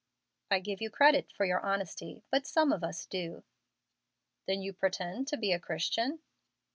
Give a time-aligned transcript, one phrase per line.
[0.49, 3.43] "I give you credit for your honesty, but some of us do."
[4.47, 6.21] "Then you pretend to be a Christian?"